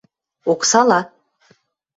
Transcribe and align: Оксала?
Оксала? 0.51 0.99